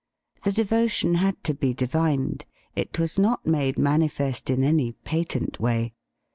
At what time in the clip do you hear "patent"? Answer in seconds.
4.93-5.59